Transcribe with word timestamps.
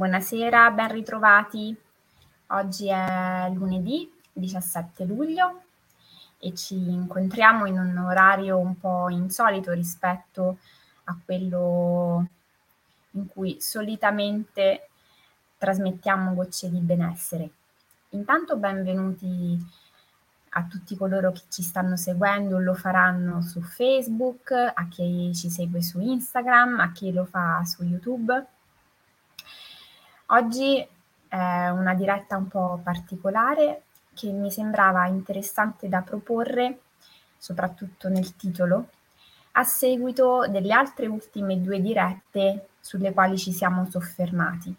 Buonasera, 0.00 0.70
ben 0.70 0.92
ritrovati. 0.92 1.76
Oggi 2.46 2.88
è 2.88 3.50
lunedì 3.52 4.10
17 4.32 5.04
luglio 5.04 5.60
e 6.38 6.54
ci 6.54 6.74
incontriamo 6.74 7.66
in 7.66 7.78
un 7.78 7.98
orario 7.98 8.56
un 8.56 8.80
po' 8.80 9.10
insolito 9.10 9.72
rispetto 9.72 10.56
a 11.04 11.18
quello 11.22 12.26
in 13.10 13.26
cui 13.26 13.60
solitamente 13.60 14.88
trasmettiamo 15.58 16.32
gocce 16.32 16.70
di 16.70 16.78
benessere. 16.78 17.50
Intanto 18.12 18.56
benvenuti 18.56 19.58
a 20.52 20.62
tutti 20.62 20.96
coloro 20.96 21.30
che 21.30 21.42
ci 21.50 21.60
stanno 21.62 21.96
seguendo, 21.96 22.58
lo 22.58 22.72
faranno 22.72 23.42
su 23.42 23.60
Facebook, 23.60 24.50
a 24.50 24.88
chi 24.88 25.30
ci 25.34 25.50
segue 25.50 25.82
su 25.82 26.00
Instagram, 26.00 26.80
a 26.80 26.90
chi 26.90 27.12
lo 27.12 27.26
fa 27.26 27.62
su 27.66 27.84
YouTube. 27.84 28.59
Oggi 30.32 30.86
è 31.26 31.68
una 31.70 31.92
diretta 31.94 32.36
un 32.36 32.46
po' 32.46 32.78
particolare 32.84 33.82
che 34.14 34.30
mi 34.30 34.48
sembrava 34.52 35.06
interessante 35.06 35.88
da 35.88 36.02
proporre, 36.02 36.82
soprattutto 37.36 38.08
nel 38.08 38.36
titolo, 38.36 38.90
a 39.52 39.64
seguito 39.64 40.46
delle 40.48 40.72
altre 40.72 41.08
ultime 41.08 41.60
due 41.60 41.80
dirette 41.80 42.68
sulle 42.78 43.12
quali 43.12 43.36
ci 43.38 43.50
siamo 43.50 43.90
soffermati, 43.90 44.72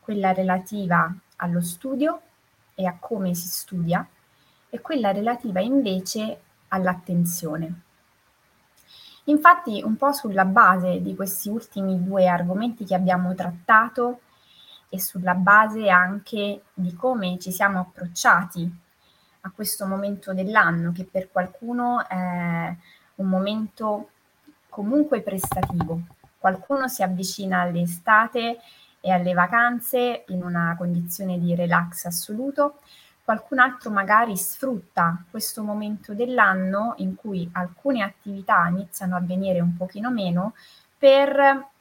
quella 0.00 0.34
relativa 0.34 1.10
allo 1.36 1.62
studio 1.62 2.20
e 2.74 2.84
a 2.84 2.94
come 3.00 3.32
si 3.32 3.48
studia 3.48 4.06
e 4.68 4.80
quella 4.82 5.12
relativa 5.12 5.60
invece 5.60 6.40
all'attenzione. 6.68 7.80
Infatti, 9.24 9.80
un 9.82 9.96
po' 9.96 10.12
sulla 10.12 10.44
base 10.44 11.00
di 11.00 11.16
questi 11.16 11.48
ultimi 11.48 12.04
due 12.04 12.28
argomenti 12.28 12.84
che 12.84 12.94
abbiamo 12.94 13.34
trattato, 13.34 14.20
e 14.88 15.00
sulla 15.00 15.34
base 15.34 15.88
anche 15.88 16.62
di 16.72 16.94
come 16.94 17.38
ci 17.38 17.50
siamo 17.50 17.80
approcciati 17.80 18.82
a 19.40 19.50
questo 19.50 19.86
momento 19.86 20.32
dell'anno, 20.32 20.92
che 20.92 21.04
per 21.04 21.30
qualcuno 21.30 22.06
è 22.08 22.74
un 23.16 23.26
momento 23.26 24.10
comunque 24.68 25.20
prestativo. 25.20 26.00
Qualcuno 26.38 26.88
si 26.88 27.02
avvicina 27.02 27.60
all'estate 27.60 28.58
e 29.00 29.10
alle 29.10 29.34
vacanze 29.34 30.24
in 30.28 30.42
una 30.42 30.74
condizione 30.78 31.38
di 31.38 31.54
relax 31.54 32.06
assoluto, 32.06 32.80
qualcun 33.22 33.58
altro 33.58 33.90
magari 33.90 34.36
sfrutta 34.36 35.22
questo 35.30 35.62
momento 35.62 36.14
dell'anno 36.14 36.94
in 36.98 37.14
cui 37.14 37.48
alcune 37.52 38.02
attività 38.02 38.66
iniziano 38.68 39.16
a 39.16 39.20
venire 39.20 39.60
un 39.60 39.76
pochino 39.76 40.10
meno 40.10 40.54
per 40.96 41.72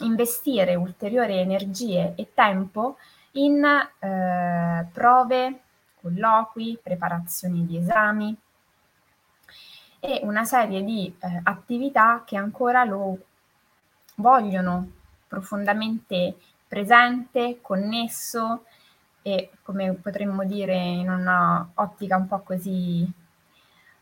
investire 0.00 0.74
ulteriori 0.74 1.38
energie 1.38 2.14
e 2.16 2.32
tempo 2.34 2.96
in 3.32 3.64
eh, 3.64 4.86
prove, 4.92 5.60
colloqui, 6.00 6.78
preparazioni 6.82 7.64
di 7.66 7.76
esami 7.76 8.36
e 10.00 10.20
una 10.22 10.44
serie 10.44 10.82
di 10.82 11.14
eh, 11.18 11.40
attività 11.44 12.22
che 12.24 12.36
ancora 12.36 12.84
lo 12.84 13.18
vogliono 14.16 14.90
profondamente 15.28 16.36
presente, 16.66 17.58
connesso 17.60 18.64
e 19.22 19.50
come 19.62 19.92
potremmo 19.92 20.44
dire 20.44 20.74
in 20.74 21.10
una 21.10 21.68
ottica 21.74 22.16
un 22.16 22.26
po' 22.26 22.40
così 22.40 23.10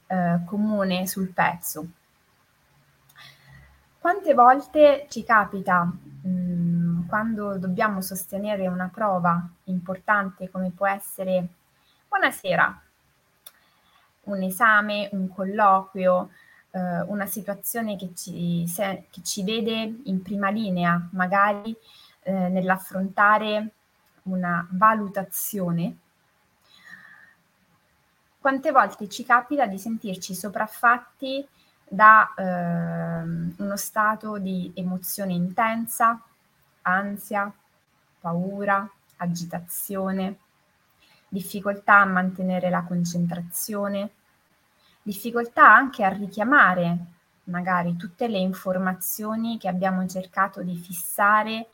eh, 0.07 0.41
comune 0.45 1.07
sul 1.07 1.29
pezzo. 1.33 1.87
Quante 4.01 4.33
volte 4.33 5.07
ci 5.09 5.25
capita, 5.25 5.83
mh, 5.83 6.29
mm, 6.29 7.09
quando 7.09 7.59
dobbiamo 7.59 8.01
sostenere 8.01 8.69
una 8.69 8.89
prova 8.93 9.45
importante 9.65 10.49
come 10.51 10.71
può 10.71 10.87
essere 10.87 11.49
buonasera, 12.09 12.83
un 14.25 14.43
esame, 14.43 15.09
un 15.13 15.29
colloquio, 15.29 16.31
eh, 16.71 17.01
una 17.03 17.27
situazione 17.27 17.97
che 17.97 18.13
ci, 18.15 18.67
se, 18.69 19.07
che 19.11 19.21
ci, 19.23 19.43
vede 19.43 20.01
in 20.05 20.23
prima 20.23 20.49
linea, 20.49 21.09
magari 21.13 21.77
eh, 22.23 22.33
nell'affrontare 22.33 23.71
una 24.23 24.67
valutazione, 24.71 25.97
quante 28.39 28.71
volte 28.71 29.09
ci 29.09 29.25
capita 29.25 29.67
di 29.67 29.79
sentirci 29.79 30.35
sopraffatti 30.35 31.47
da 31.89 32.35
eh, 32.35 32.43
uno 33.57 33.77
stato 33.77 34.39
di 34.39 34.71
emozione 34.75 35.33
intensa, 35.33 36.21
ansia, 36.83 37.53
paura, 38.21 38.89
agitazione, 39.17 40.39
difficoltà 41.29 42.01
a 42.01 42.05
mantenere 42.07 42.71
la 42.71 42.83
concentrazione, 42.83 44.11
difficoltà 45.03 45.73
anche 45.73 46.05
a 46.05 46.09
richiamare 46.09 46.99
magari 47.45 47.97
tutte 47.97 48.29
le 48.29 48.39
informazioni 48.39 49.59
che 49.59 49.69
abbiamo 49.69 50.07
cercato 50.07 50.63
di 50.63 50.77
fissare 50.77 51.69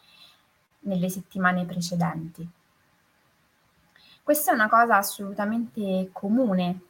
nelle 0.80 1.08
settimane 1.08 1.64
precedenti. 1.64 2.48
Questa 4.22 4.52
è 4.52 4.54
una 4.54 4.68
cosa 4.68 4.96
assolutamente 4.96 6.08
comune 6.12 6.80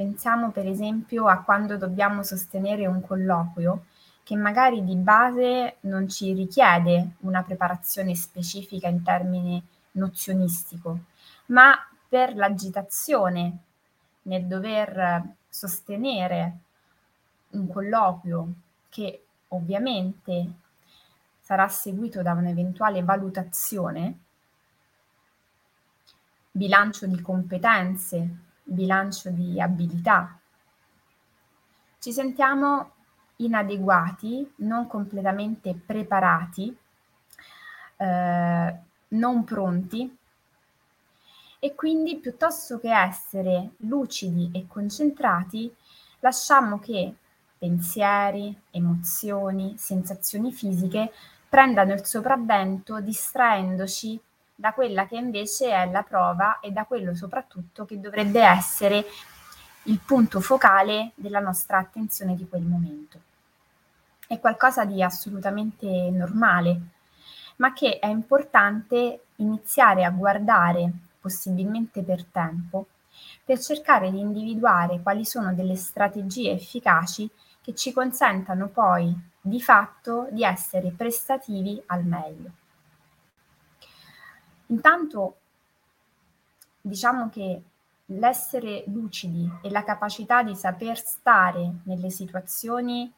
Pensiamo 0.00 0.50
per 0.50 0.66
esempio 0.66 1.26
a 1.26 1.42
quando 1.42 1.76
dobbiamo 1.76 2.22
sostenere 2.22 2.86
un 2.86 3.02
colloquio 3.02 3.84
che 4.22 4.34
magari 4.34 4.82
di 4.82 4.96
base 4.96 5.76
non 5.80 6.08
ci 6.08 6.32
richiede 6.32 7.16
una 7.18 7.42
preparazione 7.42 8.14
specifica 8.14 8.88
in 8.88 9.02
termini 9.02 9.62
nozionistico, 9.92 11.00
ma 11.48 11.74
per 12.08 12.34
l'agitazione 12.34 13.58
nel 14.22 14.46
dover 14.46 15.34
sostenere 15.46 16.58
un 17.50 17.68
colloquio 17.68 18.52
che 18.88 19.26
ovviamente 19.48 20.50
sarà 21.40 21.68
seguito 21.68 22.22
da 22.22 22.32
un'eventuale 22.32 23.02
valutazione, 23.02 24.18
bilancio 26.52 27.06
di 27.06 27.20
competenze, 27.20 28.48
bilancio 28.70 29.30
di 29.30 29.60
abilità. 29.60 30.38
Ci 31.98 32.12
sentiamo 32.12 32.92
inadeguati, 33.36 34.54
non 34.56 34.86
completamente 34.86 35.74
preparati, 35.74 36.76
eh, 37.96 38.74
non 39.08 39.44
pronti 39.44 40.18
e 41.58 41.74
quindi 41.74 42.18
piuttosto 42.18 42.78
che 42.78 42.90
essere 42.90 43.72
lucidi 43.78 44.50
e 44.54 44.66
concentrati, 44.66 45.74
lasciamo 46.20 46.78
che 46.78 47.14
pensieri, 47.58 48.58
emozioni, 48.70 49.74
sensazioni 49.76 50.52
fisiche 50.52 51.12
prendano 51.48 51.92
il 51.92 52.04
sopravvento 52.06 53.00
distraendoci 53.00 54.18
da 54.60 54.74
quella 54.74 55.06
che 55.06 55.16
invece 55.16 55.70
è 55.70 55.90
la 55.90 56.02
prova 56.02 56.60
e 56.60 56.70
da 56.70 56.84
quello 56.84 57.14
soprattutto 57.14 57.86
che 57.86 57.98
dovrebbe 57.98 58.42
essere 58.42 59.06
il 59.84 59.98
punto 60.04 60.42
focale 60.42 61.12
della 61.14 61.40
nostra 61.40 61.78
attenzione 61.78 62.36
di 62.36 62.46
quel 62.46 62.60
momento. 62.60 63.18
È 64.26 64.38
qualcosa 64.38 64.84
di 64.84 65.02
assolutamente 65.02 65.86
normale, 66.10 66.80
ma 67.56 67.72
che 67.72 67.98
è 67.98 68.06
importante 68.06 69.22
iniziare 69.36 70.04
a 70.04 70.10
guardare, 70.10 70.92
possibilmente 71.18 72.02
per 72.02 72.24
tempo, 72.24 72.88
per 73.42 73.58
cercare 73.58 74.10
di 74.10 74.20
individuare 74.20 75.00
quali 75.00 75.24
sono 75.24 75.54
delle 75.54 75.76
strategie 75.76 76.50
efficaci 76.50 77.28
che 77.62 77.74
ci 77.74 77.94
consentano 77.94 78.68
poi 78.68 79.10
di 79.40 79.60
fatto 79.62 80.28
di 80.30 80.44
essere 80.44 80.90
prestativi 80.90 81.82
al 81.86 82.04
meglio. 82.04 82.59
Intanto 84.70 85.36
diciamo 86.80 87.28
che 87.28 87.62
l'essere 88.06 88.84
lucidi 88.86 89.48
e 89.62 89.70
la 89.70 89.84
capacità 89.84 90.42
di 90.42 90.54
saper 90.54 90.98
stare 90.98 91.80
nelle 91.84 92.10
situazioni 92.10 93.12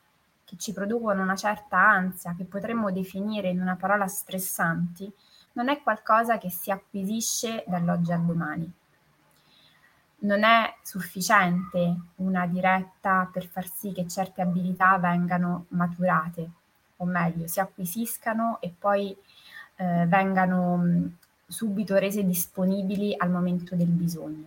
che 0.44 0.56
ci 0.56 0.72
producono 0.72 1.22
una 1.22 1.36
certa 1.36 1.78
ansia, 1.78 2.34
che 2.36 2.44
potremmo 2.44 2.90
definire 2.90 3.48
in 3.48 3.60
una 3.60 3.76
parola 3.76 4.06
stressanti, 4.06 5.10
non 5.52 5.68
è 5.68 5.82
qualcosa 5.82 6.38
che 6.38 6.50
si 6.50 6.70
acquisisce 6.70 7.64
dall'oggi 7.66 8.12
al 8.12 8.24
domani. 8.24 8.70
Non 10.20 10.44
è 10.44 10.76
sufficiente 10.82 11.96
una 12.16 12.46
diretta 12.46 13.28
per 13.32 13.46
far 13.46 13.66
sì 13.66 13.92
che 13.92 14.06
certe 14.06 14.42
abilità 14.42 14.98
vengano 14.98 15.66
maturate, 15.68 16.50
o 16.98 17.04
meglio, 17.04 17.46
si 17.46 17.60
acquisiscano 17.60 18.58
e 18.60 18.72
poi 18.78 19.16
eh, 19.76 20.06
vengano 20.06 21.10
subito 21.52 21.96
rese 21.96 22.24
disponibili 22.24 23.14
al 23.16 23.30
momento 23.30 23.76
del 23.76 23.88
bisogno. 23.88 24.46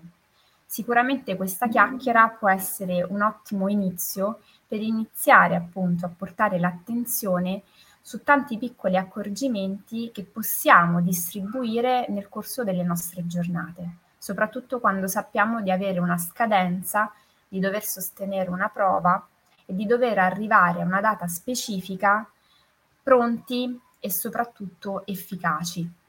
Sicuramente 0.65 1.35
questa 1.35 1.67
chiacchiera 1.67 2.27
può 2.29 2.49
essere 2.49 3.03
un 3.03 3.21
ottimo 3.21 3.69
inizio 3.69 4.39
per 4.67 4.81
iniziare 4.81 5.55
appunto 5.55 6.07
a 6.07 6.09
portare 6.09 6.59
l'attenzione 6.59 7.61
su 8.01 8.23
tanti 8.23 8.57
piccoli 8.57 8.97
accorgimenti 8.97 10.11
che 10.11 10.23
possiamo 10.23 10.99
distribuire 10.99 12.07
nel 12.09 12.27
corso 12.27 12.63
delle 12.63 12.83
nostre 12.83 13.25
giornate, 13.27 13.97
soprattutto 14.17 14.79
quando 14.79 15.07
sappiamo 15.07 15.61
di 15.61 15.71
avere 15.71 15.99
una 15.99 16.17
scadenza, 16.17 17.13
di 17.47 17.59
dover 17.59 17.83
sostenere 17.83 18.49
una 18.49 18.69
prova 18.69 19.25
e 19.65 19.75
di 19.75 19.85
dover 19.85 20.17
arrivare 20.17 20.81
a 20.81 20.85
una 20.85 21.01
data 21.01 21.27
specifica 21.27 22.27
pronti 23.01 23.79
e 23.99 24.11
soprattutto 24.11 25.05
efficaci. 25.05 26.03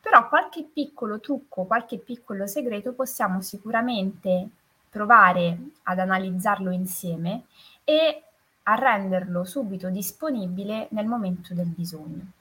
Però 0.00 0.28
qualche 0.28 0.64
piccolo 0.64 1.20
trucco, 1.20 1.64
qualche 1.64 1.98
piccolo 1.98 2.46
segreto 2.46 2.92
possiamo 2.92 3.40
sicuramente 3.40 4.48
provare 4.88 5.58
ad 5.84 5.98
analizzarlo 5.98 6.70
insieme 6.70 7.44
e 7.84 8.22
a 8.62 8.74
renderlo 8.74 9.44
subito 9.44 9.88
disponibile 9.88 10.88
nel 10.90 11.06
momento 11.06 11.54
del 11.54 11.68
bisogno. 11.68 12.32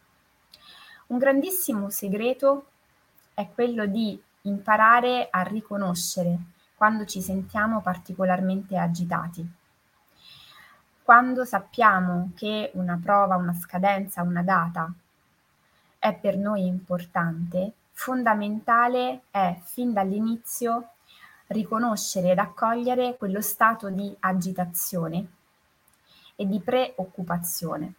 Un 1.08 1.18
grandissimo 1.18 1.90
segreto 1.90 2.66
è 3.34 3.48
quello 3.54 3.86
di 3.86 4.22
imparare 4.42 5.28
a 5.30 5.42
riconoscere 5.42 6.38
quando 6.76 7.06
ci 7.06 7.22
sentiamo 7.22 7.82
particolarmente 7.82 8.78
agitati. 8.78 9.48
Quando 11.02 11.46
sappiamo 11.46 12.32
che 12.36 12.72
una 12.74 13.00
prova, 13.02 13.36
una 13.36 13.54
scadenza, 13.54 14.22
una 14.22 14.44
data 14.44 14.92
è 16.00 16.14
per 16.14 16.38
noi 16.38 16.66
importante, 16.66 17.74
fondamentale 17.92 19.22
è 19.32 19.60
fin 19.64 19.94
dall'inizio 19.94 20.90
riconoscere 21.48 22.32
ed 22.32 22.40
accogliere 22.40 23.16
quello 23.18 23.42
stato 23.42 23.90
di 23.90 24.16
agitazione 24.20 25.28
e 26.36 26.46
di 26.46 26.60
preoccupazione. 26.60 27.94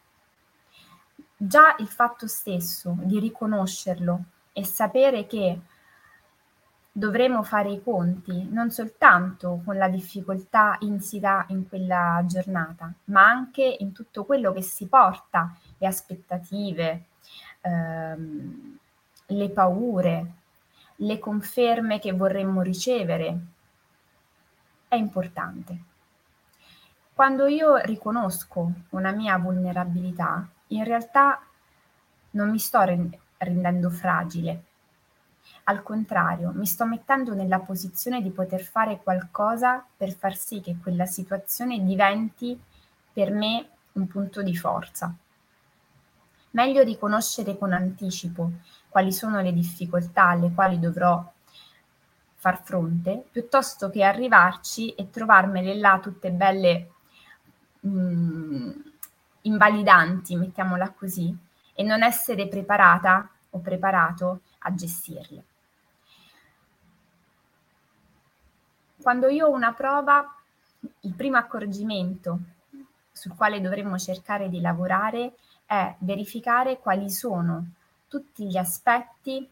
Già 1.36 1.74
il 1.78 1.88
fatto 1.88 2.26
stesso 2.26 2.96
di 3.00 3.18
riconoscerlo 3.18 4.22
e 4.52 4.64
sapere 4.64 5.26
che 5.26 5.60
dovremo 6.90 7.44
fare 7.44 7.70
i 7.70 7.82
conti 7.82 8.48
non 8.50 8.72
soltanto 8.72 9.60
con 9.64 9.76
la 9.76 9.88
difficoltà 9.88 10.76
insita 10.80 11.46
in 11.50 11.68
quella 11.68 12.24
giornata, 12.26 12.92
ma 13.04 13.24
anche 13.28 13.76
in 13.78 13.92
tutto 13.92 14.24
quello 14.24 14.52
che 14.52 14.62
si 14.62 14.86
porta, 14.86 15.56
le 15.78 15.86
aspettative, 15.86 17.04
ehm, 17.68 18.78
le 19.26 19.50
paure, 19.50 20.32
le 20.96 21.18
conferme 21.18 21.98
che 21.98 22.12
vorremmo 22.12 22.62
ricevere, 22.62 23.38
è 24.88 24.96
importante. 24.96 25.78
Quando 27.12 27.46
io 27.46 27.76
riconosco 27.76 28.72
una 28.90 29.10
mia 29.10 29.36
vulnerabilità, 29.38 30.48
in 30.68 30.84
realtà 30.84 31.42
non 32.30 32.50
mi 32.50 32.58
sto 32.58 32.80
rendendo 33.38 33.90
fragile. 33.90 34.62
Al 35.64 35.82
contrario, 35.82 36.52
mi 36.54 36.66
sto 36.66 36.86
mettendo 36.86 37.34
nella 37.34 37.58
posizione 37.58 38.22
di 38.22 38.30
poter 38.30 38.62
fare 38.62 39.00
qualcosa 39.02 39.84
per 39.96 40.12
far 40.12 40.36
sì 40.36 40.60
che 40.60 40.76
quella 40.80 41.06
situazione 41.06 41.82
diventi 41.82 42.58
per 43.12 43.30
me 43.30 43.68
un 43.92 44.06
punto 44.06 44.42
di 44.42 44.56
forza. 44.56 45.12
Meglio 46.50 46.82
riconoscere 46.82 47.58
con 47.58 47.72
anticipo 47.72 48.50
quali 48.88 49.12
sono 49.12 49.40
le 49.40 49.52
difficoltà 49.52 50.28
alle 50.28 50.52
quali 50.52 50.78
dovrò 50.78 51.32
far 52.34 52.62
fronte, 52.62 53.24
piuttosto 53.30 53.90
che 53.90 54.04
arrivarci 54.04 54.94
e 54.94 55.10
trovarmele 55.10 55.74
là 55.74 55.98
tutte 56.00 56.30
belle 56.30 56.90
mh, 57.80 57.90
mm, 57.90 58.70
invalidanti, 59.42 60.36
mettiamola 60.36 60.90
così, 60.92 61.36
e 61.74 61.82
non 61.82 62.02
essere 62.02 62.48
preparata 62.48 63.28
o 63.50 63.58
preparato 63.60 64.40
a 64.58 64.74
gestirle. 64.74 65.44
Quando 69.00 69.28
io 69.28 69.46
ho 69.46 69.52
una 69.52 69.72
prova, 69.72 70.34
il 71.00 71.14
primo 71.14 71.36
accorgimento 71.36 72.38
sul 73.12 73.34
quale 73.34 73.60
dovremmo 73.60 73.98
cercare 73.98 74.48
di 74.48 74.60
lavorare 74.60 75.34
è 75.68 75.94
verificare 75.98 76.78
quali 76.78 77.10
sono 77.10 77.72
tutti 78.08 78.46
gli 78.46 78.56
aspetti 78.56 79.46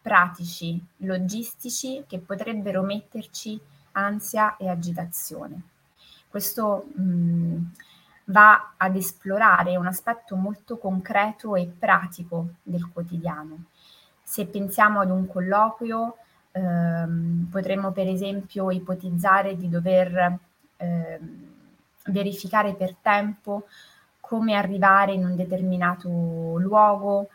pratici, 0.00 0.80
logistici 0.98 2.04
che 2.06 2.20
potrebbero 2.20 2.82
metterci 2.82 3.60
ansia 3.92 4.56
e 4.56 4.68
agitazione. 4.68 5.60
Questo 6.28 6.86
mh, 6.94 7.02
mm, 7.02 7.62
va 8.26 8.74
ad 8.76 8.94
esplorare 8.94 9.76
un 9.76 9.88
aspetto 9.88 10.36
molto 10.36 10.78
concreto 10.78 11.56
e 11.56 11.66
pratico 11.66 12.50
del 12.62 12.88
quotidiano. 12.88 13.64
Se 14.22 14.46
pensiamo 14.46 15.00
ad 15.00 15.10
un 15.10 15.26
colloquio, 15.26 16.18
ehm, 16.52 17.48
potremmo 17.50 17.90
per 17.90 18.06
esempio 18.06 18.70
ipotizzare 18.70 19.56
di 19.56 19.68
dover 19.68 20.38
ehm, 20.76 21.46
verificare 22.04 22.74
per 22.74 22.94
tempo 23.02 23.64
come 24.28 24.56
arrivare 24.56 25.14
in 25.14 25.24
un 25.24 25.34
determinato 25.34 26.06
luogo, 26.58 27.30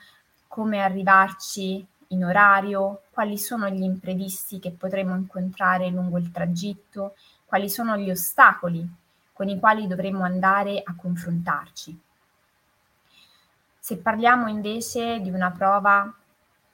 come 0.48 0.80
arrivarci 0.80 1.84
in 2.10 2.24
orario, 2.24 3.02
quali 3.10 3.40
sono 3.40 3.68
gli 3.68 3.82
imprevisti 3.82 4.60
che 4.60 4.70
potremo 4.70 5.16
incontrare 5.16 5.90
lungo 5.90 6.20
il 6.20 6.30
tragitto, 6.30 7.16
quali 7.46 7.68
sono 7.68 7.98
gli 7.98 8.12
ostacoli 8.12 8.88
con 9.34 9.50
i 9.50 9.58
quali 9.58 9.88
dovremmo 9.88 10.24
andare 10.24 10.84
a 10.86 10.94
confrontarci. 10.96 12.00
Se 13.80 13.98
parliamo 13.98 14.48
invece 14.48 15.20
di 15.20 15.32
una 15.32 15.50
prova 15.50 16.14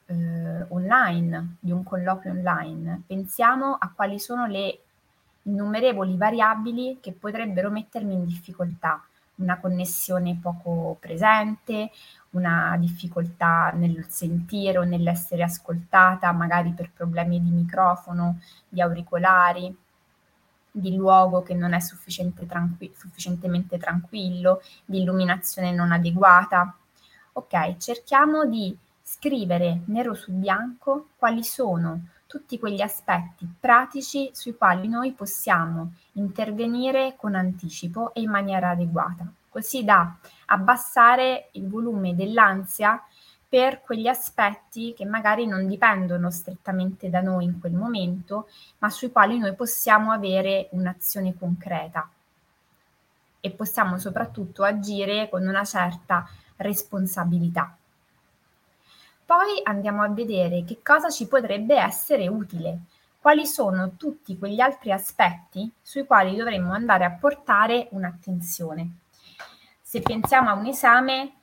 eh, 0.05 0.65
online, 0.67 1.55
di 1.61 1.71
un 1.71 1.81
colloquio 1.83 2.33
online, 2.33 3.03
pensiamo 3.07 3.77
a 3.79 3.89
quali 3.95 4.19
sono 4.19 4.47
le 4.47 4.79
innumerevoli 5.43 6.17
variabili 6.17 6.97
che 6.99 7.13
potrebbero 7.13 7.69
mettermi 7.69 8.13
in 8.13 8.25
difficoltà, 8.25 9.01
una 9.39 9.59
connessione 9.59 10.37
poco 10.41 10.97
presente, 10.99 11.91
una 12.31 12.75
difficoltà 12.79 13.71
nel 13.71 14.05
sentire 14.07 14.77
o 14.77 14.83
nell'essere 14.83 15.43
ascoltata, 15.43 16.31
magari 16.31 16.71
per 16.71 16.91
problemi 16.91 17.41
di 17.41 17.49
microfono, 17.49 18.39
di 18.67 18.81
auricolari, 18.81 19.75
di 20.71 20.95
luogo 20.95 21.41
che 21.41 21.53
non 21.53 21.73
è 21.73 21.79
sufficiente 21.79 22.45
tranqui- 22.45 22.93
sufficientemente 22.95 23.77
tranquillo, 23.77 24.61
di 24.85 25.01
illuminazione 25.01 25.71
non 25.71 25.91
adeguata. 25.91 26.75
Ok, 27.33 27.77
cerchiamo 27.77 28.45
di 28.45 28.75
scrivere 29.01 29.81
nero 29.85 30.13
su 30.13 30.31
bianco 30.31 31.09
quali 31.17 31.43
sono 31.43 32.01
tutti 32.29 32.59
quegli 32.59 32.81
aspetti 32.81 33.49
pratici 33.59 34.29
sui 34.33 34.55
quali 34.55 34.87
noi 34.87 35.13
possiamo 35.13 35.93
intervenire 36.11 37.15
con 37.17 37.33
anticipo 37.33 38.13
e 38.13 38.21
in 38.21 38.29
maniera 38.29 38.69
adeguata, 38.69 39.25
così 39.49 39.83
da 39.83 40.15
abbassare 40.45 41.49
il 41.53 41.67
volume 41.67 42.15
dell'ansia 42.15 43.03
per 43.49 43.81
quegli 43.81 44.05
aspetti 44.05 44.93
che 44.93 45.05
magari 45.05 45.47
non 45.47 45.65
dipendono 45.65 46.29
strettamente 46.29 47.09
da 47.09 47.19
noi 47.19 47.45
in 47.45 47.59
quel 47.59 47.73
momento, 47.73 48.47
ma 48.77 48.91
sui 48.91 49.11
quali 49.11 49.39
noi 49.39 49.55
possiamo 49.55 50.11
avere 50.11 50.67
un'azione 50.73 51.35
concreta 51.35 52.07
e 53.39 53.49
possiamo 53.49 53.97
soprattutto 53.97 54.63
agire 54.63 55.29
con 55.29 55.47
una 55.47 55.63
certa 55.63 56.29
responsabilità. 56.57 57.75
Poi 59.29 59.61
andiamo 59.61 60.01
a 60.01 60.09
vedere 60.09 60.63
che 60.63 60.79
cosa 60.81 61.11
ci 61.11 61.27
potrebbe 61.27 61.75
essere 61.75 62.27
utile, 62.27 62.85
quali 63.21 63.45
sono 63.45 63.91
tutti 63.91 64.39
quegli 64.39 64.59
altri 64.59 64.91
aspetti 64.91 65.71
sui 65.83 66.07
quali 66.07 66.35
dovremmo 66.35 66.73
andare 66.73 67.05
a 67.05 67.11
portare 67.11 67.89
un'attenzione. 67.91 68.89
Se 69.83 70.01
pensiamo 70.01 70.49
a 70.49 70.53
un 70.53 70.65
esame, 70.65 71.33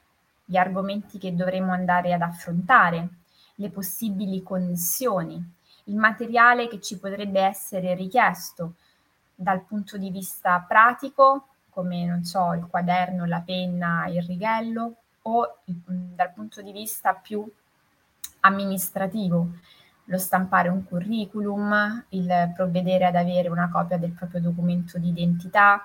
gli 0.44 0.56
argomenti 0.56 1.18
che 1.18 1.36
dovremo 1.36 1.70
andare 1.70 2.12
ad 2.12 2.22
affrontare, 2.22 3.08
le 3.54 3.70
possibili 3.70 4.42
connessioni, 4.42 5.40
il 5.84 5.94
materiale 5.94 6.66
che 6.66 6.80
ci 6.80 6.98
potrebbe 6.98 7.40
essere 7.40 7.94
richiesto 7.94 8.72
dal 9.32 9.60
punto 9.60 9.96
di 9.96 10.10
vista 10.10 10.58
pratico, 10.66 11.50
come 11.70 12.04
non 12.04 12.24
so, 12.24 12.52
il 12.52 12.66
quaderno, 12.68 13.26
la 13.26 13.42
penna, 13.46 14.08
il 14.08 14.24
righello, 14.24 14.94
o 15.22 15.58
dal 15.64 16.32
punto 16.32 16.62
di 16.62 16.72
vista 16.72 17.14
più 17.14 17.48
amministrativo, 18.46 19.48
lo 20.04 20.18
stampare 20.18 20.68
un 20.68 20.84
curriculum, 20.84 22.04
il 22.10 22.52
provvedere 22.54 23.06
ad 23.06 23.16
avere 23.16 23.48
una 23.48 23.68
copia 23.70 23.98
del 23.98 24.12
proprio 24.12 24.40
documento 24.40 24.98
di 24.98 25.08
identità, 25.08 25.82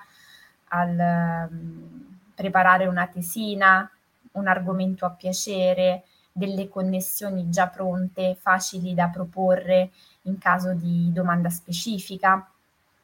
al 0.68 1.48
um, 1.50 2.18
preparare 2.34 2.86
una 2.86 3.06
tesina, 3.06 3.90
un 4.32 4.46
argomento 4.46 5.04
a 5.04 5.10
piacere, 5.10 6.04
delle 6.32 6.68
connessioni 6.68 7.50
già 7.50 7.68
pronte, 7.68 8.36
facili 8.40 8.94
da 8.94 9.08
proporre 9.08 9.90
in 10.22 10.38
caso 10.38 10.72
di 10.72 11.12
domanda 11.12 11.50
specifica, 11.50 12.48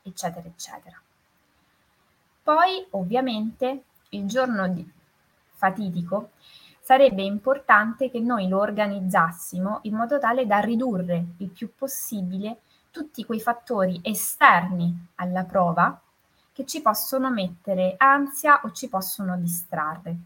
eccetera, 0.03 0.47
eccetera. 0.47 0.99
Poi 2.43 2.87
ovviamente 2.91 3.83
il 4.11 4.27
giorno 4.27 4.69
di, 4.69 4.91
fatidico, 5.51 6.31
sarebbe 6.89 7.23
importante 7.23 8.11
che 8.11 8.19
noi 8.19 8.49
lo 8.49 8.61
organizzassimo 8.61 9.81
in 9.83 9.95
modo 9.95 10.19
tale 10.19 10.47
da 10.47 10.61
ridurre 10.61 11.23
il 11.37 11.51
più 11.51 11.75
possibile 11.77 12.61
tutti 12.91 13.27
quei 13.27 13.43
fattori 13.43 14.01
esterni 14.03 15.09
alla 15.17 15.45
prova 15.45 16.01
che 16.51 16.65
ci 16.65 16.81
possono 16.81 17.31
mettere 17.31 17.93
ansia 17.99 18.63
o 18.65 18.73
ci 18.73 18.89
possono 18.89 19.37
distrarre. 19.37 20.17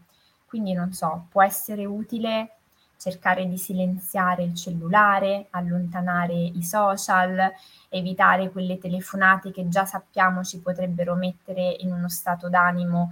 Quindi 0.45 0.71
non 0.71 0.93
so, 0.93 1.25
può 1.29 1.43
essere 1.43 1.83
utile 1.83 2.51
cercare 2.95 3.45
di 3.45 3.57
silenziare 3.57 4.43
il 4.43 4.55
cellulare, 4.55 5.47
allontanare 5.49 6.33
i 6.33 6.63
social, 6.63 7.51
evitare 7.89 8.51
quelle 8.51 8.77
telefonate 8.77 9.51
che 9.51 9.67
già 9.67 9.83
sappiamo 9.83 10.45
ci 10.45 10.61
potrebbero 10.61 11.15
mettere 11.15 11.75
in 11.79 11.91
uno 11.91 12.07
stato 12.07 12.47
d'animo 12.47 13.11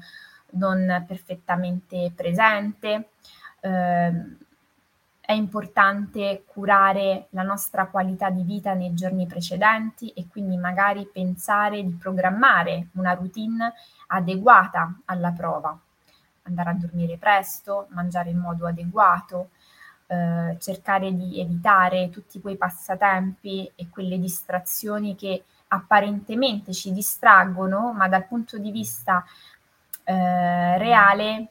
non 0.51 1.03
perfettamente 1.07 2.11
presente. 2.15 3.09
Eh, 3.61 4.39
è 5.31 5.33
importante 5.33 6.43
curare 6.45 7.27
la 7.29 7.43
nostra 7.43 7.85
qualità 7.87 8.29
di 8.29 8.43
vita 8.43 8.73
nei 8.73 8.93
giorni 8.93 9.27
precedenti 9.27 10.09
e 10.09 10.27
quindi 10.27 10.57
magari 10.57 11.07
pensare 11.09 11.81
di 11.81 11.93
programmare 11.93 12.87
una 12.95 13.13
routine 13.13 13.71
adeguata 14.07 14.93
alla 15.05 15.31
prova. 15.31 15.79
Andare 16.43 16.69
a 16.71 16.73
dormire 16.73 17.17
presto, 17.17 17.87
mangiare 17.91 18.31
in 18.31 18.39
modo 18.39 18.67
adeguato, 18.67 19.51
eh, 20.07 20.57
cercare 20.59 21.15
di 21.15 21.39
evitare 21.39 22.09
tutti 22.09 22.41
quei 22.41 22.57
passatempi 22.57 23.71
e 23.73 23.87
quelle 23.89 24.19
distrazioni 24.19 25.15
che 25.15 25.45
apparentemente 25.69 26.73
ci 26.73 26.91
distraggono, 26.91 27.93
ma 27.93 28.09
dal 28.09 28.25
punto 28.25 28.57
di 28.57 28.71
vista 28.71 29.23
eh, 30.03 30.77
reale 30.77 31.47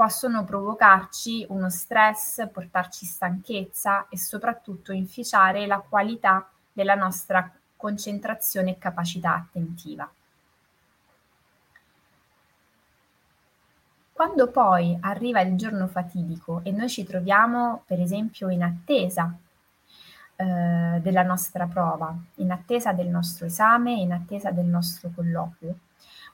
possono 0.00 0.46
provocarci 0.46 1.44
uno 1.50 1.68
stress, 1.68 2.48
portarci 2.50 3.04
stanchezza 3.04 4.08
e 4.08 4.16
soprattutto 4.16 4.92
inficiare 4.92 5.66
la 5.66 5.84
qualità 5.86 6.48
della 6.72 6.94
nostra 6.94 7.52
concentrazione 7.76 8.70
e 8.70 8.78
capacità 8.78 9.34
attentiva. 9.34 10.10
Quando 14.10 14.48
poi 14.48 14.96
arriva 15.02 15.42
il 15.42 15.54
giorno 15.56 15.86
fatidico 15.86 16.62
e 16.64 16.72
noi 16.72 16.88
ci 16.88 17.04
troviamo 17.04 17.82
per 17.84 18.00
esempio 18.00 18.48
in 18.48 18.62
attesa 18.62 19.36
eh, 20.36 20.98
della 21.02 21.22
nostra 21.22 21.66
prova, 21.66 22.16
in 22.36 22.50
attesa 22.50 22.94
del 22.94 23.08
nostro 23.08 23.44
esame, 23.44 23.92
in 23.92 24.12
attesa 24.12 24.50
del 24.50 24.64
nostro 24.64 25.10
colloquio, 25.14 25.74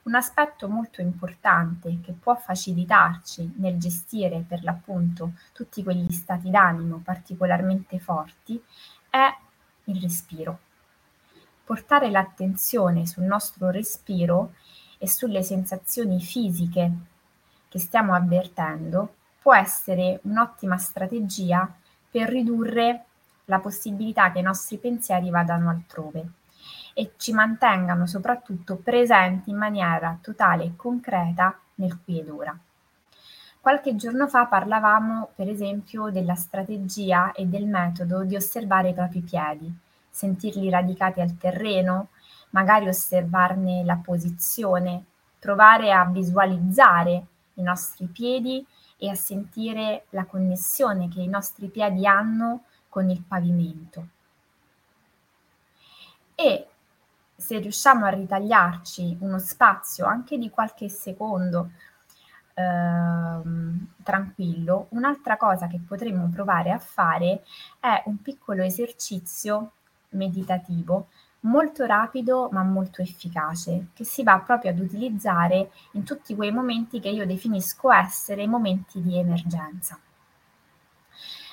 un 0.07 0.15
aspetto 0.15 0.69
molto 0.69 1.01
importante 1.01 1.99
che 2.01 2.13
può 2.13 2.37
facilitarci 2.37 3.55
nel 3.57 3.77
gestire 3.77 4.45
per 4.47 4.63
l'appunto 4.63 5.33
tutti 5.53 5.83
quegli 5.83 6.13
stati 6.13 6.49
d'animo 6.49 7.01
particolarmente 7.05 7.99
forti 7.99 8.63
è 9.11 9.27
il 9.85 10.01
respiro. 10.01 10.59
Portare 11.65 12.11
l'attenzione 12.11 13.05
sul 13.07 13.25
nostro 13.25 13.71
respiro 13.71 14.55
e 14.99 15.09
sulle 15.09 15.43
sensazioni 15.43 16.21
fisiche 16.21 16.93
che 17.69 17.79
stiamo 17.81 18.15
avvertendo 18.15 19.15
può 19.43 19.55
essere 19.55 20.21
un'ottima 20.23 20.79
strategia 20.79 21.69
per 22.09 22.29
ridurre 22.29 23.05
la 23.47 23.59
possibilità 23.59 24.31
che 24.31 24.39
i 24.39 24.43
nostri 24.43 24.79
pensieri 24.79 25.31
vadano 25.31 25.69
altrove 25.69 26.31
e 26.99 27.13
ci 27.19 27.35
mantengano 27.35 28.07
soprattutto 28.07 28.77
presenti 28.77 29.51
in 29.51 29.59
maniera 29.59 30.19
totale 30.23 30.65
e 30.65 30.77
concreta 30.77 31.55
nel 31.75 32.01
qui 32.03 32.21
ed 32.21 32.31
ora. 32.31 32.59
Qualche 33.61 33.97
giorno 33.97 34.27
fa 34.29 34.47
parlavamo, 34.47 35.29
per 35.35 35.47
esempio, 35.47 36.09
della 36.09 36.37
strategia 36.37 37.33
e 37.33 37.45
del 37.45 37.67
metodo 37.67 38.25
di 38.25 38.35
osservare 38.35 38.89
i 38.89 38.95
propri 38.95 39.21
piedi, 39.21 39.71
sentirli 40.09 40.71
radicati 40.71 41.21
al 41.21 41.37
terreno, 41.37 42.09
magari 42.51 42.89
osservarne 42.89 43.85
la 43.85 43.97
posizione, 43.97 45.05
provare 45.39 45.93
a 45.93 46.07
visualizzare 46.07 47.27
i 47.55 47.63
nostri 47.63 48.07
piedi 48.07 48.67
e 48.97 49.11
a 49.11 49.15
sentire 49.15 50.07
la 50.11 50.25
connessione 50.25 51.11
che 51.11 51.21
i 51.21 51.29
nostri 51.29 51.69
piedi 51.69 52.07
hanno 52.07 52.63
con 52.89 53.11
il 53.11 53.23
pavimento. 53.23 54.09
E 56.35 56.69
se 57.37 57.59
riusciamo 57.59 58.07
a 58.07 58.11
ritagliarci 58.11 59.19
uno 59.21 59.39
spazio 59.39 60.07
anche 60.07 60.39
di 60.39 60.51
qualche 60.51 60.89
secondo 60.89 61.71
ehm, 62.55 63.95
tranquillo, 64.03 64.87
un'altra 64.91 65.37
cosa 65.37 65.67
che 65.67 65.81
potremmo 65.87 66.29
provare 66.29 66.71
a 66.71 66.79
fare 66.79 67.43
è 67.79 68.03
un 68.07 68.21
piccolo 68.23 68.63
esercizio 68.63 69.73
meditativo 70.11 71.09
molto 71.41 71.85
rapido 71.85 72.49
ma 72.51 72.63
molto 72.63 73.03
efficace, 73.03 73.89
che 73.95 74.05
si 74.05 74.23
va 74.23 74.41
proprio 74.41 74.71
ad 74.71 74.81
utilizzare 74.81 75.71
in 75.93 76.03
tutti 76.05 76.35
quei 76.35 76.51
momenti 76.51 77.01
che 77.01 77.09
io 77.09 77.27
definisco 77.27 77.93
essere 77.93 78.47
momenti 78.47 79.01
di 79.01 79.19
emergenza. 79.19 79.99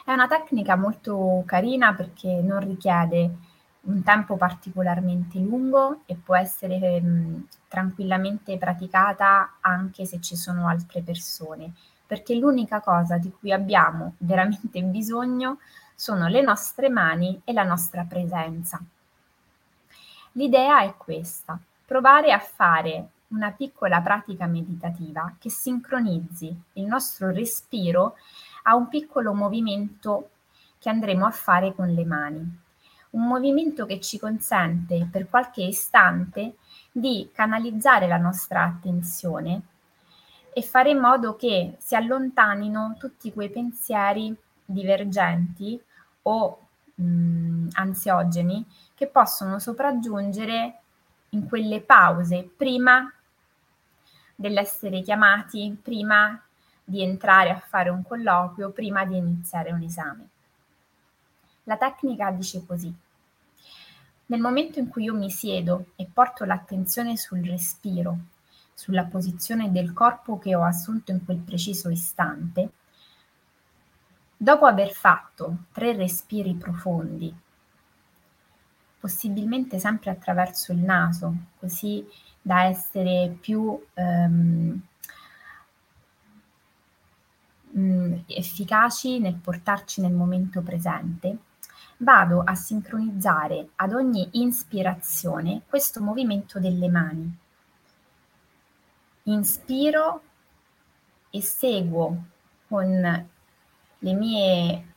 È 0.06 0.12
una 0.12 0.28
tecnica 0.28 0.76
molto 0.76 1.44
carina 1.46 1.94
perché 1.94 2.42
non 2.42 2.60
richiede 2.60 3.38
un 3.86 4.04
tempo 4.04 4.38
particolarmente 4.38 5.40
lungo 5.40 6.02
e 6.06 6.16
può 6.16 6.36
essere 6.36 7.02
mh, 7.02 7.08
mm, 7.08 7.42
tranquillamente 7.68 8.58
praticata 8.58 9.56
anche 9.62 10.06
se 10.06 10.22
ci 10.22 10.36
sono 10.36 10.68
altre 10.68 11.02
persone, 11.02 11.74
perché 12.06 12.36
l'unica 12.36 12.80
cosa 12.80 13.18
di 13.18 13.32
cui 13.32 13.52
abbiamo 13.52 14.16
veramente 14.20 14.82
bisogno 14.84 15.60
sono 15.96 16.28
le 16.28 16.42
nostre 16.42 16.90
mani 16.90 17.42
e 17.44 17.54
la 17.54 17.64
nostra 17.64 18.04
presenza. 18.04 18.82
L'idea 20.34 20.82
è 20.82 20.96
questa, 20.96 21.60
provare 21.86 22.32
a 22.32 22.40
fare 22.40 23.10
una 23.28 23.52
piccola 23.52 24.02
pratica 24.02 24.46
meditativa 24.48 25.36
che 25.40 25.50
sincronizzi 25.50 26.56
il 26.74 26.86
nostro 26.86 27.32
respiro 27.32 28.16
a 28.64 28.76
un 28.76 28.88
piccolo 28.88 29.34
movimento 29.34 30.30
che 30.80 30.90
andremo 30.90 31.26
a 31.26 31.32
fare 31.32 31.74
con 31.74 31.88
le 31.88 32.06
mani 32.06 32.62
un 33.14 33.28
movimento 33.28 33.86
che 33.86 34.00
ci 34.00 34.18
consente 34.20 35.08
per 35.12 35.30
qualche 35.30 35.64
istante 35.64 36.56
di 36.92 37.30
canalizzare 37.34 38.08
la 38.08 38.18
nostra 38.18 38.64
attenzione 38.64 39.62
e 40.54 40.62
fare 40.62 40.92
in 40.92 41.00
modo 41.00 41.36
che 41.36 41.76
si 41.80 41.96
allontanino 41.96 42.96
tutti 43.00 43.34
quei 43.34 43.50
pensieri 43.50 44.36
divergenti 44.66 45.80
o 46.24 46.60
mh, 46.96 47.70
ansiogeni 47.74 48.66
che 48.96 49.08
possono 49.08 49.60
sopraggiungere 49.60 50.80
in 51.30 51.48
quelle 51.48 51.82
pause 51.82 52.48
prima 52.56 53.12
dell'essere 54.36 55.02
chiamati, 55.02 55.76
prima 55.82 56.40
di 56.84 57.02
entrare 57.02 57.50
a 57.50 57.60
fare 57.60 57.90
un 57.90 58.04
colloquio, 58.04 58.72
prima 58.72 59.06
di 59.06 59.18
iniziare 59.18 59.72
un 59.72 59.82
esame. 59.82 60.28
La 61.64 61.78
tecnica 61.78 62.32
dice 62.32 62.66
così. 62.66 62.94
Nel 64.26 64.40
momento 64.40 64.80
in 64.80 64.90
cui 64.90 65.04
io 65.04 65.14
mi 65.14 65.30
siedo 65.30 65.92
e 65.96 66.08
porto 66.12 66.44
l'attenzione 66.44 67.18
sul 67.18 67.44
respiro, 67.44 68.18
sulla 68.74 69.06
posizione 69.06 69.72
del 69.72 69.94
corpo 69.94 70.40
che 70.40 70.56
ho 70.56 70.64
assunto 70.64 71.12
in 71.12 71.24
quel 71.24 71.38
preciso 71.38 71.90
istante, 71.90 72.72
dopo 74.36 74.66
aver 74.66 74.92
fatto 74.92 75.66
tre 75.72 75.94
respiri 75.94 76.54
profondi, 76.56 77.34
possibilmente 79.00 79.80
sempre 79.80 80.12
attraverso 80.12 80.72
il 80.72 80.80
naso, 80.80 81.34
così 81.60 82.06
da 82.42 82.64
essere 82.64 83.38
più 83.40 83.82
ehm, 83.94 84.82
mm, 87.78 88.14
efficaci 88.28 89.20
nel 89.20 89.36
portarci 89.36 90.02
nel 90.02 90.14
momento 90.14 90.62
presente, 90.62 91.38
vado 92.04 92.42
a 92.46 92.54
sincronizzare 92.54 93.70
ad 93.78 93.94
ogni 93.94 94.30
ispirazione 94.34 95.62
questo 95.68 96.02
movimento 96.02 96.60
delle 96.60 96.90
mani. 96.90 97.38
Inspiro 99.24 100.22
e 101.30 101.42
seguo 101.42 102.24
con 102.68 103.28
le 104.00 104.14
mie 104.14 104.94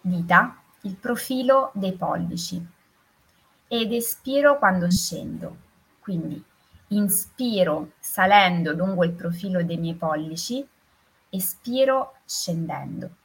dita 0.00 0.56
il 0.82 0.94
profilo 0.96 1.72
dei 1.74 1.92
pollici 1.92 2.64
ed 3.66 3.92
espiro 3.92 4.58
quando 4.58 4.90
scendo. 4.90 5.56
Quindi 6.00 6.42
inspiro 6.88 7.92
salendo 7.98 8.72
lungo 8.72 9.04
il 9.04 9.12
profilo 9.12 9.62
dei 9.62 9.76
miei 9.76 9.94
pollici, 9.94 10.66
espiro 11.28 12.14
scendendo 12.24 13.18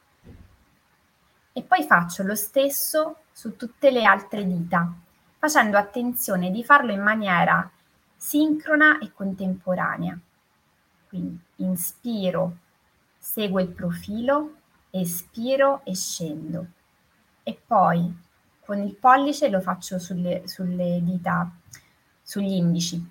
e 1.56 1.62
poi 1.62 1.84
faccio 1.84 2.22
lo 2.22 2.34
stesso 2.34 3.20
su 3.32 3.56
tutte 3.56 3.90
le 3.90 4.04
altre 4.04 4.46
dita, 4.46 4.92
facendo 5.38 5.78
attenzione 5.78 6.50
di 6.50 6.62
farlo 6.62 6.92
in 6.92 7.00
maniera 7.00 7.70
sincrona 8.14 8.98
e 8.98 9.10
contemporanea. 9.14 10.18
Quindi 11.08 11.40
inspiro, 11.56 12.58
seguo 13.16 13.60
il 13.60 13.68
profilo, 13.68 14.56
espiro 14.90 15.80
e 15.84 15.94
scendo. 15.94 16.66
E 17.42 17.58
poi 17.66 18.14
con 18.60 18.78
il 18.82 18.94
pollice 18.94 19.48
lo 19.48 19.62
faccio 19.62 19.98
sulle, 19.98 20.42
sulle 20.46 21.00
dita, 21.02 21.50
sugli 22.20 22.52
indici. 22.52 23.02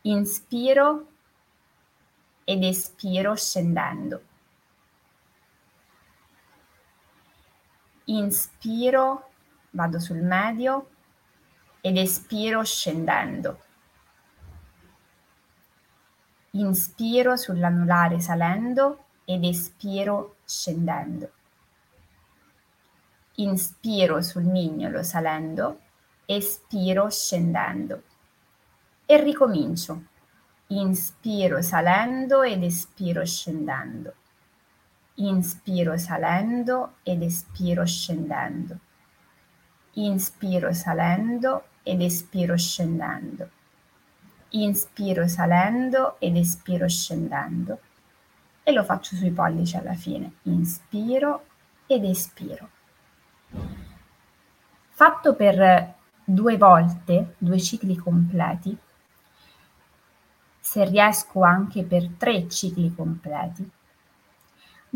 Inspiro 0.00 1.08
ed 2.42 2.64
espiro 2.64 3.34
scendendo. 3.34 4.22
Inspiro, 8.08 9.30
vado 9.72 9.98
sul 9.98 10.22
medio 10.22 10.90
ed 11.80 11.96
espiro 11.96 12.62
scendendo. 12.62 13.58
Inspiro 16.52 17.36
sull'anulare 17.36 18.20
salendo 18.20 19.06
ed 19.24 19.42
espiro 19.42 20.36
scendendo. 20.44 21.32
Inspiro 23.38 24.22
sul 24.22 24.44
mignolo 24.44 25.02
salendo, 25.02 25.80
espiro 26.26 27.10
scendendo. 27.10 28.04
E 29.04 29.20
ricomincio. 29.20 30.04
Inspiro 30.68 31.60
salendo 31.60 32.44
ed 32.44 32.62
espiro 32.62 33.26
scendendo. 33.26 34.14
Inspiro 35.18 35.96
salendo 35.96 36.96
ed 37.02 37.22
espiro 37.22 37.86
scendendo. 37.86 38.78
Inspiro 39.94 40.74
salendo 40.74 41.64
ed 41.82 42.02
espiro 42.02 42.58
scendendo. 42.58 43.48
Inspiro 44.50 45.26
salendo 45.26 46.16
ed 46.20 46.36
espiro 46.36 46.86
scendendo. 46.86 47.80
E 48.62 48.72
lo 48.72 48.84
faccio 48.84 49.16
sui 49.16 49.30
pollici 49.30 49.76
alla 49.76 49.94
fine. 49.94 50.32
Inspiro 50.42 51.46
ed 51.86 52.04
espiro. 52.04 52.68
Fatto 54.90 55.34
per 55.34 55.94
due 56.22 56.56
volte, 56.58 57.36
due 57.38 57.58
cicli 57.58 57.96
completi, 57.96 58.76
se 60.58 60.84
riesco 60.84 61.42
anche 61.42 61.84
per 61.84 62.08
tre 62.18 62.48
cicli 62.48 62.92
completi, 62.94 63.70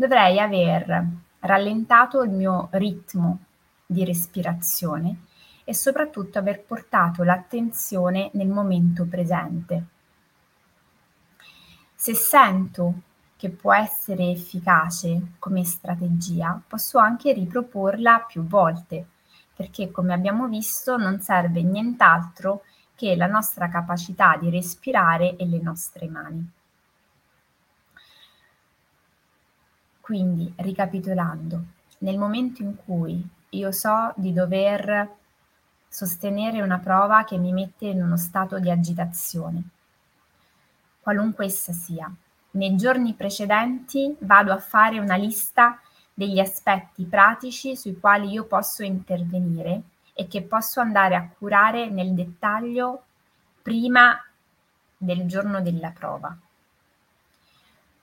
dovrei 0.01 0.39
aver 0.39 1.05
rallentato 1.41 2.23
il 2.23 2.31
mio 2.31 2.69
ritmo 2.71 3.37
di 3.85 4.03
respirazione 4.03 5.25
e 5.63 5.75
soprattutto 5.75 6.39
aver 6.39 6.63
portato 6.63 7.21
l'attenzione 7.21 8.31
nel 8.33 8.47
momento 8.47 9.05
presente. 9.05 9.85
Se 11.93 12.15
sento 12.15 12.93
che 13.37 13.49
può 13.51 13.75
essere 13.75 14.31
efficace 14.31 15.33
come 15.37 15.63
strategia, 15.63 16.59
posso 16.67 16.97
anche 16.97 17.31
riproporla 17.31 18.25
più 18.27 18.43
volte, 18.43 19.05
perché 19.55 19.91
come 19.91 20.15
abbiamo 20.15 20.47
visto 20.47 20.97
non 20.97 21.21
serve 21.21 21.61
nient'altro 21.61 22.63
che 22.95 23.15
la 23.15 23.27
nostra 23.27 23.69
capacità 23.69 24.35
di 24.35 24.49
respirare 24.49 25.35
e 25.35 25.45
le 25.45 25.59
nostre 25.61 26.07
mani. 26.07 26.51
Quindi, 30.01 30.51
ricapitolando, 30.57 31.63
nel 31.99 32.17
momento 32.17 32.61
in 32.61 32.75
cui 32.75 33.25
io 33.49 33.71
so 33.71 34.13
di 34.17 34.33
dover 34.33 35.09
sostenere 35.87 36.61
una 36.61 36.79
prova 36.79 37.23
che 37.23 37.37
mi 37.37 37.53
mette 37.53 37.85
in 37.85 38.01
uno 38.01 38.17
stato 38.17 38.59
di 38.59 38.69
agitazione, 38.69 39.63
qualunque 41.01 41.45
essa 41.45 41.71
sia, 41.71 42.11
nei 42.51 42.75
giorni 42.75 43.13
precedenti 43.13 44.15
vado 44.19 44.51
a 44.51 44.57
fare 44.57 44.99
una 44.99 45.15
lista 45.15 45.79
degli 46.13 46.39
aspetti 46.39 47.05
pratici 47.05 47.75
sui 47.77 47.97
quali 47.99 48.29
io 48.29 48.45
posso 48.45 48.83
intervenire 48.83 49.81
e 50.13 50.27
che 50.27 50.41
posso 50.41 50.79
andare 50.79 51.15
a 51.15 51.27
curare 51.27 51.89
nel 51.89 52.13
dettaglio 52.13 53.03
prima 53.61 54.21
del 54.97 55.25
giorno 55.27 55.61
della 55.61 55.91
prova. 55.91 56.35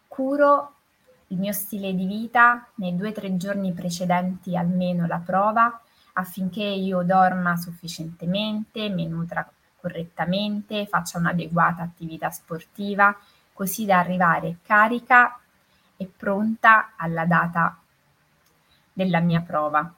Curo 0.08 0.72
il 1.28 1.38
mio 1.38 1.52
stile 1.52 1.94
di 1.94 2.06
vita 2.06 2.66
nei 2.76 2.96
due 2.96 3.08
o 3.08 3.12
tre 3.12 3.36
giorni 3.36 3.72
precedenti 3.72 4.56
almeno 4.56 5.06
la 5.06 5.18
prova 5.18 5.80
affinché 6.14 6.64
io 6.64 7.02
dorma 7.02 7.56
sufficientemente, 7.56 8.88
mi 8.88 9.06
nutra 9.06 9.48
correttamente, 9.80 10.86
faccia 10.86 11.18
un'adeguata 11.18 11.82
attività 11.82 12.30
sportiva, 12.30 13.16
così 13.52 13.84
da 13.84 13.98
arrivare 13.98 14.58
carica 14.62 15.38
e 15.96 16.06
pronta 16.06 16.92
alla 16.96 17.24
data 17.24 17.78
della 18.92 19.20
mia 19.20 19.40
prova. 19.40 19.92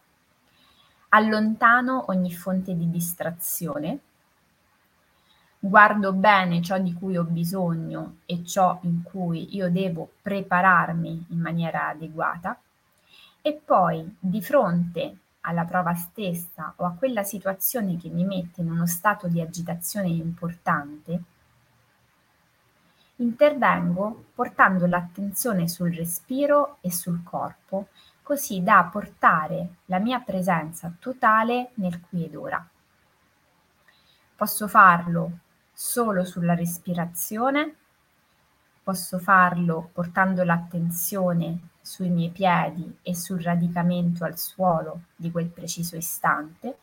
Allontano 1.11 2.05
ogni 2.09 2.33
fonte 2.33 2.77
di 2.77 2.91
distrazione, 2.91 3.99
guardo 5.63 6.15
bene 6.15 6.63
ciò 6.63 6.79
di 6.79 6.95
cui 6.95 7.19
ho 7.19 7.25
bisogno 7.25 8.21
e 8.25 8.43
ciò 8.47 8.79
in 8.85 9.03
cui 9.03 9.55
io 9.55 9.71
devo 9.71 10.13
prepararmi 10.23 11.27
in 11.29 11.39
maniera 11.39 11.89
adeguata 11.89 12.59
e 13.43 13.53
poi 13.63 14.17
di 14.19 14.41
fronte 14.41 15.17
alla 15.43 15.65
prova 15.65 15.93
stessa 15.95 16.73
o 16.77 16.87
a 16.87 16.93
quella 16.93 17.23
situazione 17.23 17.99
che 17.99 18.09
mi 18.09 18.25
mette 18.25 18.63
in 18.63 18.71
uno 18.71 18.87
stato 18.87 19.29
di 19.29 19.41
agitazione 19.41 20.09
importante, 20.09 21.23
intervengo 23.17 24.25
portando 24.35 24.87
l'attenzione 24.87 25.69
sul 25.69 25.95
respiro 25.95 26.79
e 26.81 26.91
sul 26.91 27.23
corpo, 27.23 27.89
così 28.23 28.63
da 28.63 28.89
portare 28.91 29.77
la 29.87 29.99
mia 29.99 30.21
presenza 30.21 30.91
totale 30.99 31.73
nel 31.75 32.01
qui 32.01 32.25
ed 32.25 32.35
ora. 32.35 32.67
Posso 34.37 34.69
farlo 34.69 35.33
solo 35.83 36.27
sulla 36.27 36.55
respirazione, 36.55 37.75
posso 38.83 39.19
farlo 39.19 39.89
portando 39.95 40.45
l'attenzione 40.45 41.69
sui 41.81 42.11
miei 42.11 42.29
piedi 42.29 42.99
e 43.01 43.15
sul 43.15 43.41
radicamento 43.41 44.25
al 44.25 44.37
suolo 44.37 45.05
di 45.17 45.31
quel 45.31 45.47
preciso 45.47 45.97
istante, 45.97 46.77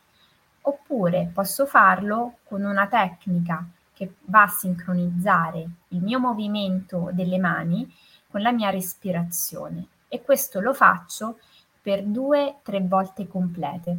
oppure 0.62 1.30
posso 1.32 1.64
farlo 1.64 2.38
con 2.42 2.64
una 2.64 2.88
tecnica 2.88 3.64
che 3.92 4.14
va 4.24 4.42
a 4.42 4.48
sincronizzare 4.48 5.68
il 5.90 6.02
mio 6.02 6.18
movimento 6.18 7.10
delle 7.12 7.38
mani 7.38 7.88
con 8.28 8.42
la 8.42 8.50
mia 8.50 8.70
respirazione 8.70 9.86
e 10.08 10.22
questo 10.22 10.58
lo 10.58 10.74
faccio 10.74 11.38
per 11.80 12.02
due, 12.02 12.56
tre 12.64 12.80
volte 12.80 13.28
complete. 13.28 13.96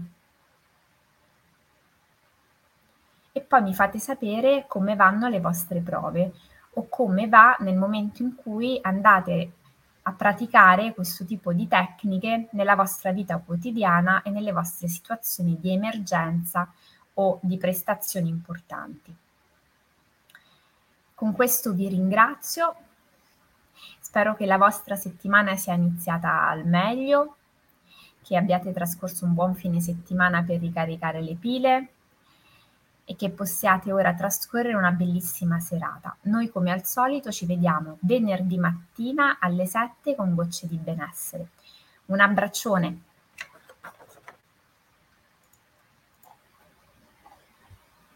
E 3.31 3.41
poi 3.41 3.61
mi 3.61 3.73
fate 3.73 3.99
sapere 3.99 4.65
come 4.67 4.95
vanno 4.95 5.27
le 5.27 5.39
vostre 5.39 5.81
prove 5.81 6.33
o 6.73 6.87
come 6.89 7.27
va 7.27 7.55
nel 7.59 7.77
momento 7.77 8.21
in 8.21 8.35
cui 8.35 8.79
andate 8.81 9.53
a 10.03 10.13
praticare 10.13 10.93
questo 10.93 11.25
tipo 11.25 11.53
di 11.53 11.67
tecniche 11.67 12.47
nella 12.51 12.75
vostra 12.75 13.11
vita 13.11 13.37
quotidiana 13.37 14.21
e 14.23 14.29
nelle 14.29 14.51
vostre 14.51 14.87
situazioni 14.87 15.59
di 15.59 15.71
emergenza 15.71 16.71
o 17.15 17.39
di 17.41 17.57
prestazioni 17.57 18.29
importanti. 18.29 19.15
Con 21.13 21.33
questo 21.33 21.73
vi 21.73 21.89
ringrazio, 21.89 22.75
spero 23.99 24.35
che 24.35 24.45
la 24.45 24.57
vostra 24.57 24.95
settimana 24.95 25.55
sia 25.57 25.73
iniziata 25.73 26.47
al 26.47 26.65
meglio, 26.65 27.35
che 28.21 28.37
abbiate 28.37 28.71
trascorso 28.71 29.25
un 29.25 29.33
buon 29.33 29.53
fine 29.53 29.81
settimana 29.81 30.43
per 30.43 30.59
ricaricare 30.59 31.21
le 31.21 31.35
pile 31.35 31.87
e 33.09 33.15
che 33.15 33.31
possiate 33.31 33.91
ora 33.91 34.13
trascorrere 34.13 34.75
una 34.75 34.91
bellissima 34.91 35.59
serata. 35.59 36.15
Noi 36.25 36.47
come 36.47 36.71
al 36.71 36.85
solito 36.85 37.31
ci 37.31 37.47
vediamo 37.47 37.97
venerdì 38.01 38.59
mattina 38.59 39.39
alle 39.39 39.65
7 39.65 40.13
con 40.13 40.35
Gocce 40.35 40.67
di 40.67 40.77
Benessere. 40.77 41.47
Un 42.05 42.19
abbraccione! 42.19 43.01